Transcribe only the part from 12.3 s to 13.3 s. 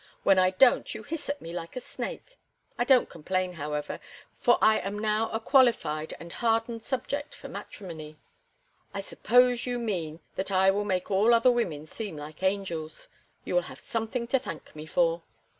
angels.